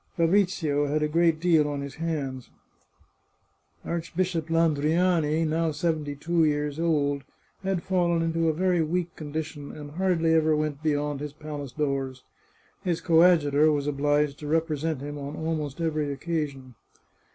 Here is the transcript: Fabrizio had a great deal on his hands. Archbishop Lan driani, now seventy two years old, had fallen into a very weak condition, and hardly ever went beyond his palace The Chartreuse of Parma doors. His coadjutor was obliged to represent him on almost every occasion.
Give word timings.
Fabrizio 0.17 0.87
had 0.87 1.03
a 1.03 1.07
great 1.07 1.39
deal 1.39 1.67
on 1.67 1.81
his 1.81 1.93
hands. 2.01 2.49
Archbishop 3.85 4.49
Lan 4.49 4.73
driani, 4.73 5.45
now 5.45 5.69
seventy 5.69 6.15
two 6.15 6.43
years 6.43 6.79
old, 6.79 7.23
had 7.61 7.83
fallen 7.83 8.23
into 8.23 8.49
a 8.49 8.53
very 8.53 8.81
weak 8.81 9.15
condition, 9.15 9.71
and 9.71 9.91
hardly 9.91 10.33
ever 10.33 10.55
went 10.55 10.81
beyond 10.81 11.19
his 11.19 11.33
palace 11.33 11.71
The 11.73 11.83
Chartreuse 11.83 12.17
of 12.17 12.23
Parma 12.23 12.83
doors. 12.83 12.83
His 12.83 13.01
coadjutor 13.01 13.71
was 13.71 13.85
obliged 13.85 14.39
to 14.39 14.47
represent 14.47 15.01
him 15.01 15.19
on 15.19 15.35
almost 15.35 15.79
every 15.79 16.11
occasion. 16.11 16.73